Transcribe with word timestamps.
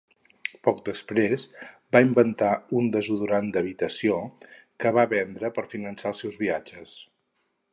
Poc 0.67 0.77
després, 0.85 1.43
va 1.95 2.01
inventar 2.05 2.49
un 2.79 2.89
desodorant 2.95 3.51
d'habitació, 3.57 4.17
que 4.85 4.95
va 4.99 5.07
vendre 5.13 5.53
per 5.59 5.67
finançar 5.75 6.15
els 6.15 6.25
seus 6.27 6.41
viatges. 6.47 6.97